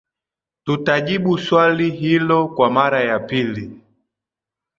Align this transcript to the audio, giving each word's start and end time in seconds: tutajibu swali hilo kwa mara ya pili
tutajibu 0.63 1.37
swali 1.39 1.91
hilo 1.91 2.47
kwa 2.47 2.69
mara 2.69 3.03
ya 3.03 3.19
pili 3.19 3.81